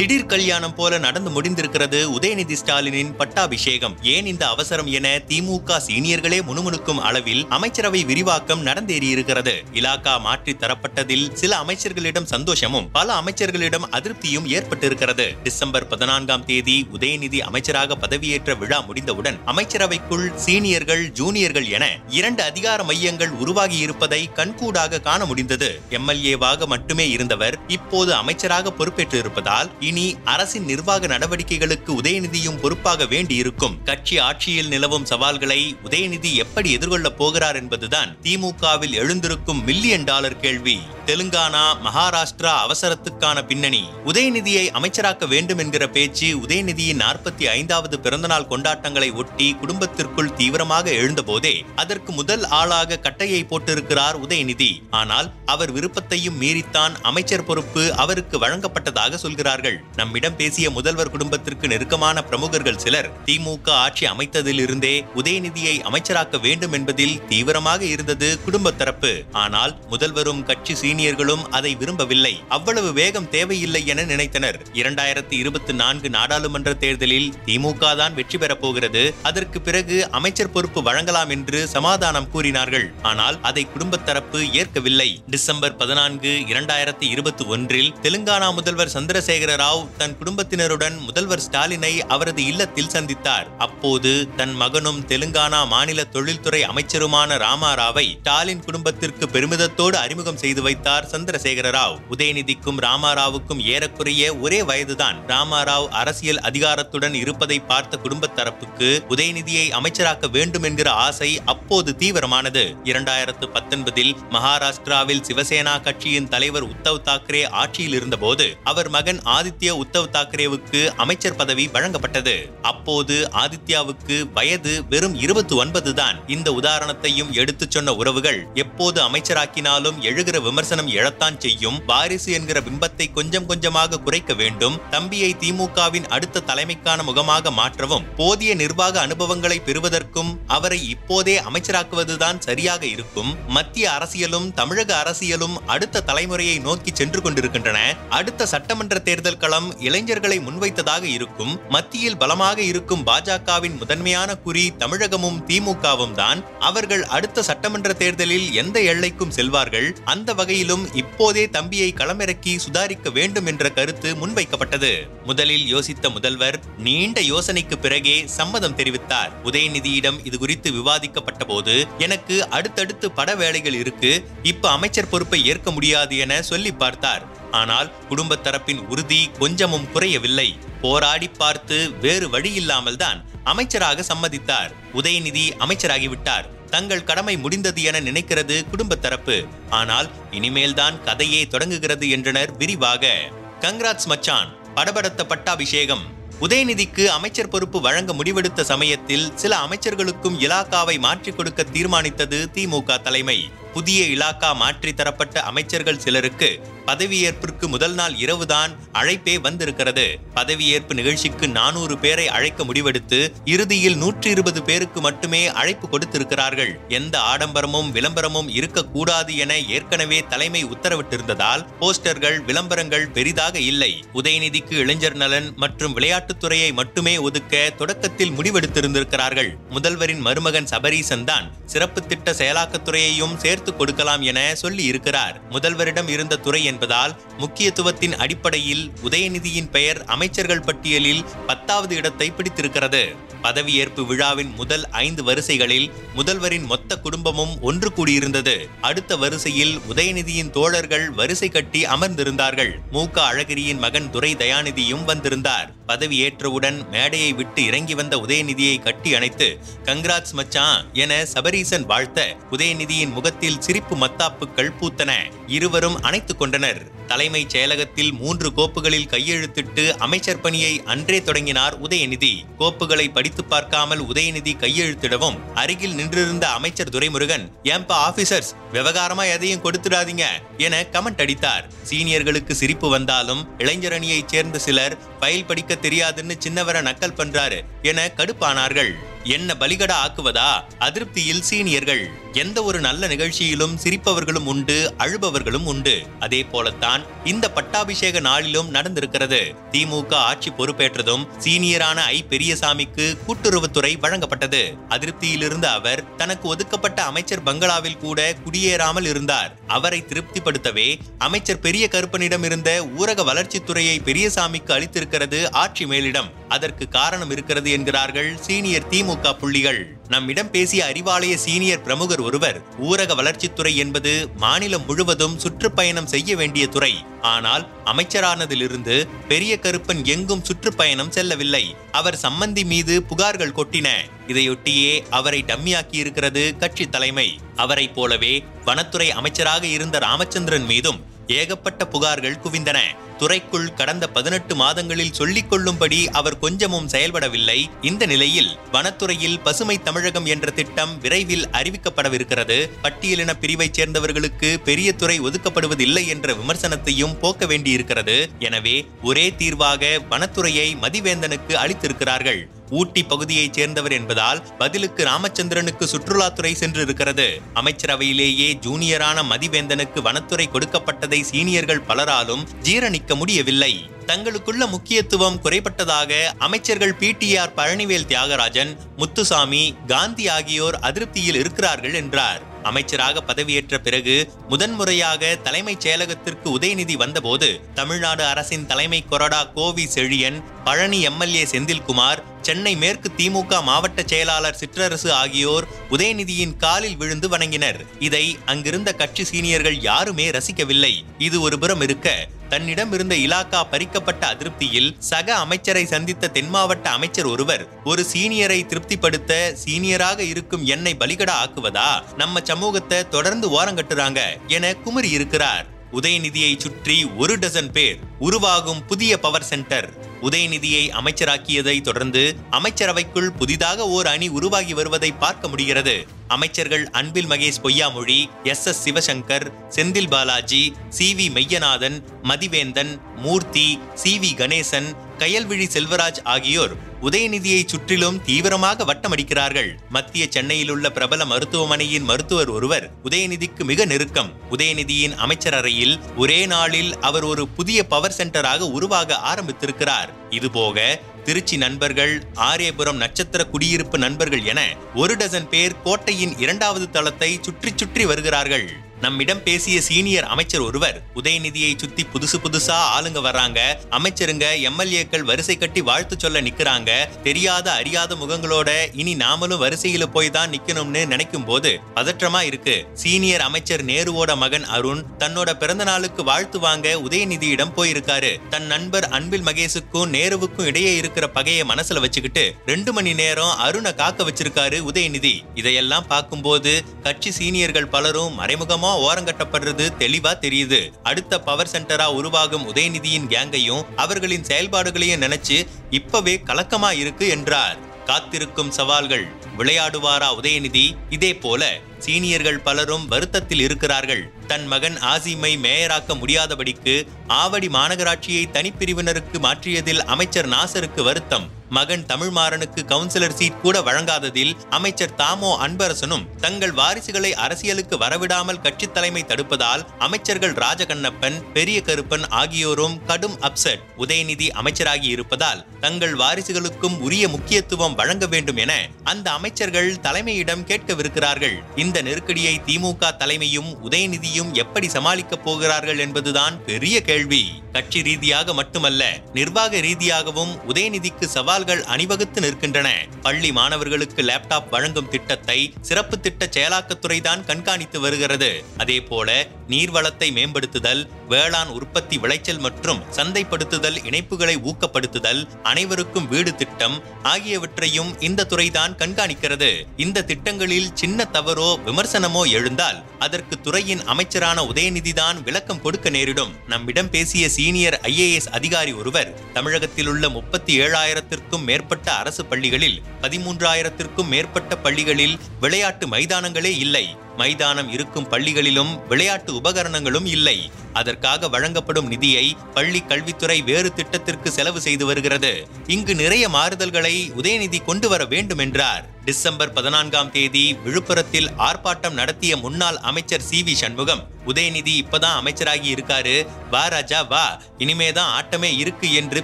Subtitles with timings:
[0.00, 3.96] திடீர் கல்யாணம் போல நடந்து முடிந்திருக்கிறது உதயநிதி ஸ்டாலினின் பட்டாபிஷேகம்.
[4.02, 9.54] ஏன் இந்த அவசரம் என திமுக சீனியர்களே முணுமுணுக்கும் அளவில் அமைச்சரவை விரிவாக்கம் நடந்தேறியிருக்கிறது.
[9.72, 15.26] இலாக்கா மாற்றி தரப்பட்டதில் சில அமைச்சர்களிடம் சந்தோஷமும் பல அமைச்சர்களிடம் அதிருப்தியும் ஏற்பட்டிருக்கிறது.
[15.42, 23.30] டிசம்பர் பதினான்காம் தேதி உதயநிதி அமைச்சராக பதவியேற்ற விழா முடிந்தவுடன் அமைச்சரவைக்குள் சீனியர்கள் ஜூனியர்கள் என இரண்டு அதிகார மையங்கள்
[23.30, 25.80] உருவாகி இருப்பதை கண்கூடாக காண முடிந்தது.
[25.90, 33.76] எம்எல்ஏவாக மட்டுமே இருந்தவர் இப்போது அமைச்சராக பொறுப்பேற்று இருப்பதால் இனி அரசின் நிர்வாக நடவடிக்கைகளுக்கு உதயநிதியும் பொறுப்பாக வேண்டியிருக்கும்.
[33.84, 40.76] கட்சி ஆட்சியில் நிலவும் சவால்களை உதயநிதி எப்படி எதிர்கொள்ளப் போகிறார் என்பதுதான் திமுகவில் எழுந்திருக்கும் மில்லியன் டாலர் கேள்வி.
[41.06, 43.82] தெலுங்கானா மகாராஷ்டிரா அவசரத்துக்கான பின்னணி.
[44.10, 52.10] உதயநிதியை அமைச்சராக்க வேண்டும் என்கிற பேச்சு உதயநிதியின் நாற்பத்தி ஐந்தாவது பிறந்தநாள் கொண்டாட்டங்களை ஒட்டி குடும்பத்திற்குள் தீவிரமாக எழுந்தபோதே அதற்கு
[52.12, 54.70] முதல் ஆளாக கட்டையை போட்டிருக்கிறார் உதயநிதி.
[54.90, 59.69] ஆனால் அவர் விருப்பத்தையும் மீறித்தான் அமைச்சர் பொறுப்பு அவருக்கு வழங்கப்பட்டதாக சொல்கிறார்கள்.
[59.96, 67.84] நம்மிடம் பேசிய முதல்வர் குடும்பத்திற்கு நெருக்கமான பிரமுகர்கள் சிலர் திமுக ஆட்சி அமைத்ததிலிருந்தே உதயநிதியை அமைச்சராக்க வேண்டும் என்பதில் தீவிரமாக
[67.84, 69.12] இருந்தது குடும்ப தரப்பு.
[69.32, 72.34] ஆனால் முதல்வரும் கட்சி சீனியர்களும் அதை விரும்பவில்லை.
[72.48, 74.58] அவ்வளவு வேகம் தேவையில்லை என நினைத்தனர்.
[74.72, 79.14] இரண்டாயிரத்தி இருபத்தி நான்கு நாடாளுமன்ற தேர்தலில் திமுக தான் வெற்றி பெறப் போகிறது.
[79.22, 82.86] அதற்கு பிறகு அமைச்சர் பொறுப்பு வழங்கலாம் என்று சமாதானம் கூறினார்கள்.
[83.02, 85.22] ஆனால் அதை குடும்ப தரப்பு ஏற்கவில்லை.
[85.26, 92.90] டிசம்பர் பதினான்கு இரண்டாயிரத்தி இருபத்தி ஒன்றில் தெலுங்கானா முதல்வர் சந்திரசேகர ராவ் தன் குடும்பத்தினருடன் முதல்வர் ஸ்டாலினை அவரது இல்லத்தில்
[92.92, 93.46] சந்தித்தார்.
[93.58, 101.68] அப்போது தன் மகனும் தெலுங்கானா மாநில தொழில்துறை அமைச்சருமான ராமாராவை ஸ்டாலின் குடும்பத்திற்கு பெருமிதத்தோடு அறிமுகம் செய்து வைத்தார் சந்திரசேகர
[101.76, 101.96] ராவ்.
[102.10, 110.62] உதயநிதிக்கும் ராமாராவுக்கும் ஏறக்குறைய ஒரே வயதுதான் ராமாராவ் அரசியல் அதிகாரத்துடன் இருப்பதை பார்த்த குடும்ப தரப்புக்கு உதயநிதியை அமைச்சராக்க வேண்டும்
[110.62, 112.64] என்கிற ஆசை அப்போது தீவிரமானது.
[112.84, 120.10] இரண்டாயிரத்து பத்தொன்பதில் மகாராஷ்டிராவில் சிவசேனா கட்சியின் தலைவர் உத்தவ் தாக்கரே ஆட்சியில் இருந்தபோது அவர் மகன் ஆதி ஆதித்ய உத்தவ்
[120.12, 122.34] தாக்கரேவுக்கு அமைச்சர் பதவி வழங்கப்பட்டது.
[122.62, 126.28] அப்போது ஆதித்யாவுக்கு வயது வெறும் இருபத்தி ஒன்பது தான்.
[126.28, 131.78] இந்த உதாரணத்தையும் எடுத்துச் சொன்ன உறவுகள் எப்போது அமைச்சராக்கினாலும் எழுகிற விமர்சனம் எழத்தான் செய்யும்.
[131.86, 134.78] வாரிசு என்கிற பிம்பத்தை கொஞ்சம் கொஞ்சமாக குறைக்க வேண்டும்.
[134.90, 143.32] தம்பியை திமுகவின் அடுத்த தலைமைக்கான முகமாக மாற்றவும் போதிய நிர்வாக அனுபவங்களை பெறுவதற்கும் அவரை இப்போதே அமைச்சராக்குவதுதான் சரியாக இருக்கும்.
[143.48, 147.78] மத்திய அரசியலும் தமிழக அரசியலும் அடுத்த தலைமுறையை நோக்கி சென்று கொண்டிருக்கின்றன.
[148.10, 156.14] அடுத்த சட்டமன்ற தேர்தல் களம் இளைஞர்களை முன்வைத்ததாக இருக்கும் மத்தியில் பலமாக இருக்கும் பாஜகவின் முதன்மையான குறி தமிழகமும் திமுகவும்
[156.20, 163.46] தான் அவர்கள் அடுத்த சட்டமன்ற தேர்தலில் எந்த எல்லைக்கும் செல்வார்கள் அந்த வகையிலும் இப்போதே தம்பியை களமிறக்கி சுதாரிக்க வேண்டும்
[163.46, 164.92] என்ற கருத்து முன்வைக்கப்பட்டது.
[165.24, 169.34] முதலில் யோசித்த முதல்வர் நீண்ட யோசனைக்கு பிறகே சம்மதம் தெரிவித்தார்.
[169.44, 174.12] உதயநிதியிடம் இது குறித்து விவாதிக்கப்பட்ட போது எனக்கு அடுத்தடுத்து பட வேலைகள் இருக்கு
[174.42, 177.24] இப்ப அமைச்சர் பொறுப்பை ஏற்க முடியாது என சொல்லி பார்த்தார்.
[177.50, 180.48] ஆனால் குடும்ப தரப்பின் உறுதி கொஞ்சமும் குறையவில்லை.
[180.82, 184.72] போராடி பார்த்து வேறு வழி இல்லாமல் தான் அமைச்சராக சம்மதித்தார்.
[184.94, 186.48] உதயநிதி அமைச்சராகிவிட்டார்.
[186.70, 189.44] தங்கள் கடமை முடிந்தது என நினைக்கிறது குடும்ப தரப்பு.
[189.70, 193.12] ஆனால் இனிமேல்தான் கதையே தொடங்குகிறது என்றனர் விரிவாக.
[193.60, 196.18] கங்ராட்ஸ் மச்சான் படபடத்த பட்டாபிஷேகம்.
[196.40, 203.50] உதயநிதிக்கு அமைச்சர் பொறுப்பு வழங்க முடிவெடுத்த சமயத்தில் சில அமைச்சர்களுக்கும் இலாக்காவை மாற்றிக் கொடுக்க தீர்மானித்தது திமுக தலைமை.
[203.72, 206.50] புதிய இலாக்கா மாற்றி தரப்பட்ட அமைச்சர்கள் சிலருக்கு
[206.86, 210.04] பதவியேற்பிற்கு முதல் நாள் இரவுதான் அழைப்பே வந்திருக்கிறது.
[210.34, 216.72] பதவியேற்பு நிகழ்ச்சிக்கு நானூறு பேரை அழைக்க முடிவெடுத்து இறுதியில் நூற்றி இருபது பேருக்கு மட்டுமே அழைப்பு கொடுத்திருக்கிறார்கள்.
[216.88, 224.04] எந்த ஆடம்பரமும் விளம்பரமும் இருக்கக்கூடாது என ஏற்கனவே தலைமை உத்தரவிட்டிருந்ததால் போஸ்டர்கள் விளம்பரங்கள் பெரிதாக இல்லை.
[224.14, 229.52] உதயநிதிக்கு இளைஞர் நலன் மற்றும் விளையாட்டுத்துறையை மட்டுமே ஒதுக்க தொடக்கத்தில் முடிவெடுத்திருந்திருக்கிறார்கள்.
[229.70, 235.40] முதல்வரின் மருமகன் சபரீசன் தான் சிறப்பு திட்ட செயலாக்கத்துறையையும் சேர்த்து கொடுக்கலாம் என சொல்லி இருக்கிறார்.
[235.50, 243.28] முதல்வரிடம் இருந்த துறை என்பதால் முக்கியத்துவத்தின் அடிப்படையில் உதயநிதியின் பெயர் அமைச்சர்கள் பட்டியலில் பத்தாவது இடத்தை பிடித்திருக்கிறது.
[243.42, 248.66] பதவியேற்பு விழாவின் முதல் ஐந்து வரிசைகளில் முதல்வரின் மொத்த குடும்பமும் ஒன்று கூடியிருந்தது.
[248.80, 252.72] அடுத்த வரிசையில் உதயநிதியின் தோழர்கள் வரிசை கட்டி அமர்ந்திருந்தார்கள்.
[252.90, 255.74] மு க அழகிரியின் மகன் துரை தயாநிதியும் வந்திருந்தார்.
[255.90, 263.12] பதவி ஏற்றவுடன் மேடையை விட்டு இறங்கி வந்த உதயநிதியை கட்டி அணைத்து கங்ராட்ஸ் மச்சான் என சபரீசன் வாழ்த்த உதயநிதியின்
[263.12, 265.12] முகத்தில் சிரிப்பு மத்தாப்புகள் பூத்தன.
[265.46, 266.98] இருவரும் அணைத்துக் கொண்டனர்.
[267.06, 272.34] தலைமைச் செயலகத்தில் மூன்று கோப்புகளில் கையெழுத்திட்டு அமைச்சர் பணியை அன்றே தொடங்கினார் உதயநிதி.
[272.58, 280.24] கோப்புகளை படித்து பார்க்காமல் உதயநிதி கையெழுத்திடவும் அருகில் நின்றிருந்த அமைச்சர் துரைமுருகன் ஏம்பா ஆபீசர்ஸ் விவகாரமா எதையும் கொடுத்துடாதீங்க
[280.58, 281.66] என கமெண்ட் அடித்தார்.
[281.90, 288.92] சீனியர்களுக்கு சிரிப்பு வந்தாலும் இளைஞரணியைச் சேர்ந்த சிலர் ஃபைல் படிக்க தெரியாதுன்னு சின்னவரை நக்கல் பண்றாரு என கடுப்பானார்கள்.
[289.24, 290.64] என்ன பலிகடா ஆக்குவதா?
[290.78, 292.06] அதிருப்தியில் சீனியர்கள்.
[292.32, 296.02] எந்த ஒரு நல்ல நிகழ்ச்சியிலும் சிரிப்பவர்களும் உண்டு அழுபவர்களும் உண்டு.
[296.20, 299.54] அதே போலத்தான் இந்த பட்டாபிஷேக நாளிலும் நடந்திருக்கிறது.
[299.72, 302.24] திமுக ஆட்சி பொறுப்பேற்றதும் சீனியரான ஐ.
[302.28, 304.76] பெரியசாமிக்கு கூட்டுறவுத்துறை வழங்கப்பட்டது.
[304.88, 309.58] அதிருப்தியிலிருந்த அவர் தனக்கு ஒதுக்கப்பட்ட அமைச்சர் பங்களாவில் கூட குடியேறாமல் இருந்தார்.
[309.66, 316.38] அவரை திருப்திப்படுத்தவே அமைச்சர் பெரிய கருப்பனிடம் இருந்த ஊரக வளர்ச்சித்துறையை பெரியசாமிக்கு அளித்திருக்கிறது ஆட்சி மேலிடம்.
[316.50, 319.80] அதற்கு காரணம் இருக்கிறது என்கிறார்கள் சீனியர் திமுக புள்ளிகள்.
[320.08, 326.94] நம்மிடம் பேசிய அறிவாலய சீனியர் பிரமுகர் ஒருவர் ஊரக வளர்ச்சித்துறை என்பது மாநிலம் முழுவதும் சுற்றுப்பயணம் செய்ய வேண்டிய துறை.
[327.22, 328.96] ஆனால் அமைச்சரானதிலிருந்து
[329.28, 331.64] பெரிய கருப்பன் எங்கும் சுற்றுப்பயணம் செல்லவில்லை.
[331.92, 333.88] அவர் சம்மந்தி மீது புகார்கள் கொட்டின.
[334.26, 337.28] இதையொட்டியே அவரை டம்மியாக்கி இருக்கிறது கட்சி தலைமை.
[337.56, 342.78] அவரைப் போலவே வனத்துறை அமைச்சராக இருந்த ராமச்சந்திரன் மீதும் ஏகப்பட்ட புகார்கள் குவிந்தன.
[343.20, 347.70] துறைக்குள் கடந்த பதினெட்டு மாதங்களில் சொல்லிக் கொள்ளும்படி அவர் கொஞ்சமும் செயல்படவில்லை.
[347.80, 352.70] இந்த நிலையில் வனத்துறையில் பசுமை தமிழகம் என்ற திட்டம் விரைவில் அறிவிக்கப்படவிருக்கிறது.
[352.82, 358.28] பட்டியலின பிரிவைச் சேர்ந்தவர்களுக்கு பெரிய துறை ஒதுக்கப்படுவதில்லை என்ற விமர்சனத்தையும் போக்க வேண்டியிருக்கிறது.
[358.38, 362.42] எனவே ஒரே தீர்வாக வனத்துறையை மதிவேந்தனுக்கு அளித்திருக்கிறார்கள்.
[362.70, 367.26] ஊட்டி பகுதியைச் சேர்ந்தவர் என்பதால் பதிலுக்கு ராமச்சந்திரனுக்கு சுற்றுலாத்துறை சென்றிருக்கிறது.
[367.54, 373.90] அமைச்சரவையிலேயே ஜூனியரான மதிவேந்தனுக்கு வனத்துறை கொடுக்கப்பட்டதை சீனியர்கள் பலராலும் ஜீரணிக்க முடியவில்லை.
[374.06, 382.48] தங்களுக்குள்ள முக்கியத்துவம் குறைபட்டதாக அமைச்சர்கள் பிடிஆர் பழனிவேல் தியாகராஜன் முத்துசாமி காந்தி ஆகியோர் அதிருப்தியில் இருக்கிறார்கள் என்றார்.
[382.62, 391.00] அமைச்சராக பதவியேற்ற பிறகு முதன்முறையாக தலைமைச் செயலகத்திற்கு உதயநிதி வந்தபோது தமிழ்நாடு அரசின் தலைமை கொறடா கோவி செழியன் பழனி
[391.00, 397.78] எம்எல்ஏ செந்தில்குமார் சென்னை மேற்கு திமுக மாவட்ட செயலாளர் சிற்றரசு ஆகியோர் உதயநிதியின் காலில் விழுந்து வணங்கினர்.
[397.98, 400.92] இதை அங்கிருந்த கட்சி சீனியர்கள் யாருமே ரசிக்கவில்லை.
[401.18, 407.68] இது ஒருபுறம் இருக்க தன்னிடம் இருந்த இலாக்கா பறிக்கப்பட்ட அதிருப்தியில் சக அமைச்சரை சந்தித்த தென் மாவட்ட அமைச்சர் ஒருவர்
[407.84, 411.90] ஒரு சீனியரை திருப்திப்படுத்த சீனியராக இருக்கும் என்னை பலிகடா ஆக்குவதா?
[412.16, 415.66] நம்ம சமூகத்தை தொடர்ந்து ஓரங்கட்டுறாங்க என குமரி இருக்கிறார்.
[415.92, 424.06] உதயநிதியை சுற்றி ஒரு டசன் பேர் உருவாகும் புதிய பவர் சென்டர் உதயநிதியை அமைச்சராக்கியதை தொடர்ந்து அமைச்சரவைக்குள் புதிதாக ஓர்
[424.06, 426.06] அணி உருவாகி வருவதை பார்க்க முடிகிறது.
[426.28, 428.66] அமைச்சர்கள் Anbil Mahesh Poyyamozhi S.
[428.66, 428.88] S.
[428.88, 431.14] Sivasankar Senthil Balaji C.
[431.14, 431.32] V.
[431.32, 434.18] Meyyanathan Mathiventhan Moorthy C.
[434.18, 434.36] V.
[434.36, 439.70] Ganesan Kayalvizhi Selvaraj ஆகியோர் உதயநிதியை சுற்றிலும் தீவிரமாக வட்டமடிக்கிறார்கள்.
[439.88, 444.32] மத்திய சென்னையில் உள்ள பிரபல மருத்துவமனையின் மருத்துவர் ஒருவர் உதயநிதிக்கு மிக நெருக்கம்.
[444.50, 450.10] உதயநிதியின் அமைச்சரறையில் ஒரே நாளில் அவர் ஒரு புதிய பவர் சென்டராக உருவாக ஆரம்பித்திருக்கிறார்.
[450.30, 454.60] இதுபோக திருச்சி நண்பர்கள் ஆரியபுரம் நட்சத்திர குடியிருப்பு நண்பர்கள் என
[454.94, 458.68] ஒரு டசன் பேர் கோட்டையின் இரண்டாவது தளத்தை சுற்றி சுற்றி வருகிறார்கள்.
[459.00, 463.60] நம்மிடம் பேசிய சீனியர் அமைச்சர் ஒருவர் உதயநிதியை சுத்தி புதுசு புதுசா ஆளுங்க வர்றாங்க.
[463.90, 466.90] அமைச்சருங்க எம்எல்ஏக்கள் வரிசை கட்டி வாழ்த்து சொல்ல நிக்கிறாங்க.
[467.22, 472.86] தெரியாத அறியாத முகங்களோட இனி நாமளும் வரிசையில போய் தான் நிக்கணும்னு நினைக்கும் போது பதற்றமா இருக்கு.
[472.94, 478.32] சீனியர் அமைச்சர் நேருவோட மகன் அருண் தன்னோட பிறந்த நாளுக்கு வாழ்த்து வாங்க உதயநிதியிடம் போயிருக்காரு.
[478.50, 484.24] தன் நண்பர் அன்பில் மகேஷுக்கும் நேருவுக்கும் இடையே இருக்கிற பகையை மனசுல வச்சுக்கிட்டு ரெண்டு மணி நேரம் அருணை காக்க
[484.24, 485.34] வச்சிருக்காரு உதயநிதி.
[485.54, 490.92] இதையெல்லாம் பார்க்கும்போது கட்சி சீனியர்கள் பலரும் மறைமுகமா ஓரங்கட்டப்படுறது தெளிவா தெரியுது.
[491.02, 497.88] அடுத்த பவர் சென்டரா உருவாகும் உதயநிதியின் கேங்கையும் அவர்களின் செயல்பாடுகளையும் நினைச்சு இப்பவே கலக்கமா இருக்கு என்றார்.
[498.04, 499.26] காத்திருக்கும் சவால்கள்.
[499.58, 500.96] விளையாடுவாரா உதயநிதி?
[501.10, 504.32] இதே போல சீனியர்கள் பலரும் வருத்தத்தில் இருக்கிறார்கள்.
[504.46, 511.58] தன் மகன் ஆசிமை மேயராக்க முடியாதபடிக்கு ஆவடி மாநகராட்சியை தனிப்பிரிவினருக்கு மாற்றியதில் அமைச்சர் நாசருக்கு வருத்தம்.
[511.70, 519.24] மகன் தமிழ்மாறனுக்கு கவுன்சிலர் சீட் கூட வழங்காததில் அமைச்சர் தாமோ அன்பரசனும் தங்கள் வாரிசுகளை அரசியலுக்கு வரவிடாமல் கட்சி தலைமை
[519.24, 523.84] தடுப்பதால் அமைச்சர்கள் ராஜகண்ணப்பன் பெரிய கருப்பன் ஆகியோரும் கடும் அப்செட்.
[523.98, 528.72] உதயநிதி அமைச்சராகி இருப்பதால் தங்கள் வாரிசுகளுக்கும் உரிய முக்கியத்துவம் வழங்க வேண்டும் என
[529.04, 531.56] அந்த அமைச்சர்கள் தலைமையிடம் கேட்கவிருக்கிறார்கள்.
[531.76, 537.62] இந்த நெருக்கடியை திமுக தலைமையும் உதயநிதியும் எப்படி சமாளிக்கப் போகிறார்கள் என்பதுதான் பெரிய கேள்வி.
[537.72, 542.88] கட்சி ரீதியாக மட்டுமல்ல நிர்வாக ரீதியாகவும் உதயநிதிக்கு சவால் சவால்கள் அணிவகுத்து நிற்கின்றன.
[543.22, 548.48] பள்ளி மாணவர்களுக்கு லேப்டாப் வழங்கும் திட்டத்தை சிறப்பு திட்ட செயலாக்கத்துறை தான் கண்காணித்து வருகிறது.
[548.76, 549.28] அதே போல
[549.68, 558.96] நீர்வளத்தை மேம்படுத்துதல் வேளாண் உற்பத்தி விளைச்சல் மற்றும் சந்தைப்படுத்துதல் இணைப்புகளை ஊக்கப்படுத்துதல் அனைவருக்கும் வீடு திட்டம் ஆகியவற்றையும் இந்த துறைதான்
[559.02, 559.70] கண்காணிக்கிறது.
[559.96, 566.52] இந்த திட்டங்களில் சின்ன தவறோ விமர்சனமோ எழுந்தால் அதற்கு துறையின் அமைச்சரான உதயநிதிதான் விளக்கம் கொடுக்க நேரிடும்.
[566.68, 574.76] நம்மிடம் பேசிய சீனியர் ஐஏஎஸ் அதிகாரி ஒருவர் தமிழகத்தில் உள்ள முப்பத்தி ஏழாயிரத்திற்கும் மேற்பட்ட அரசு பள்ளிகளில் பதிமூன்றாயிரத்திற்கும் மேற்பட்ட
[574.76, 577.06] பள்ளிகளில் விளையாட்டு மைதானங்களே இல்லை.
[577.42, 580.58] மைதானம் இருக்கும் பள்ளிகளிலும் விளையாட்டு உபகரணங்களும் இல்லை.
[581.00, 585.52] அதற்காக வழங்கப்படும் நிதியை பள்ளி கல்வித்துறை வேறு திட்டத்திற்கு செலவு செய்து வருகிறது.
[585.86, 592.98] இங்கு நிறைய மாறுதல்களை உதயநிதி கொண்டு வர வேண்டும் என்றார் டிசம்பர் பதினான்காம் தேதி விழுப்புரத்தில் ஆர்ப்பாட்டம் நடத்திய முன்னாள்
[593.10, 596.36] அமைச்சர் சி வி சண்முகம் உதயநிதி இப்பதான் அமைச்சராகி இருக்காரு
[596.70, 597.46] வா ராஜா வா.
[597.78, 599.40] இனிமேதான் ஆட்டமே இருக்கு என்று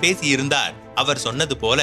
[0.00, 0.74] பேசியிருந்தார்.
[1.02, 1.80] அவர் சொன்னது போல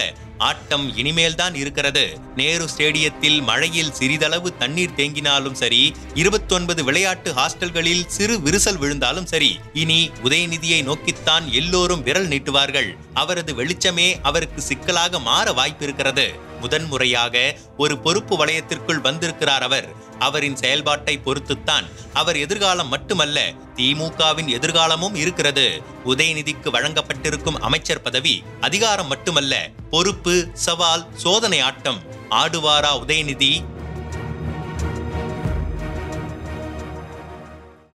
[0.49, 2.03] ஆட்டம் இனிமேல்தான் இருக்கிறது.
[2.35, 5.81] நேரு ஸ்டேடியத்தில் மழையில் சிறிதளவு தண்ணீர் தேங்கினாலும் சரி
[6.13, 12.89] இருபத்தொன்பது விளையாட்டு ஹாஸ்டல்களில் சிறு விரிசல் விழுந்தாலும் சரி இனி உதயநிதியை நோக்கித்தான் எல்லோரும் விரல் நீட்டுவார்கள்.
[13.13, 16.27] அவரது வெளிச்சமே அவருக்கு சிக்கலாக மாற வாய்ப்பிருக்கிறது.
[16.61, 17.35] முதன்முறையாக
[17.77, 19.87] ஒரு பொறுப்பு வளையத்திற்குள் வந்திருக்கிறார் அவர்.
[20.19, 23.37] அவரின் செயல்பாட்டை பொறுத்துத்தான் அவர் எதிர்காலம் மட்டுமல்ல
[23.75, 25.67] திமுகவின் எதிர்காலமும் இருக்கிறது.
[26.05, 29.53] உதயநிதிக்கு வழங்கப்பட்டிருக்கும் அமைச்சர் பதவி அதிகாரம் மட்டுமல்ல
[29.89, 31.99] பொறுப்பு சவால் சோதனை ஆட்டம்.
[32.29, 33.63] ஆடுவாரா உதயநிதி?